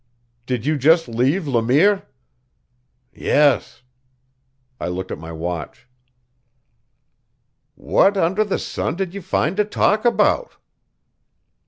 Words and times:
"Did 0.47 0.65
you 0.65 0.79
just 0.79 1.07
leave 1.07 1.47
Le 1.47 1.61
Mire?" 1.61 2.07
"Yes." 3.13 3.83
I 4.79 4.87
looked 4.87 5.11
at 5.11 5.19
my 5.19 5.31
watch. 5.31 5.87
"What 7.75 8.17
under 8.17 8.43
the 8.43 8.57
sun 8.57 8.95
did 8.95 9.13
you 9.13 9.21
find 9.21 9.55
to 9.57 9.63
talk 9.63 10.03
about?" 10.03 10.53